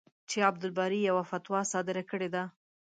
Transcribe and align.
چې 0.29 0.37
عبدالباري 0.49 0.99
یوه 1.09 1.23
فتوا 1.31 1.59
صادره 1.73 2.03
کړې 2.11 2.29
ده. 2.35 2.43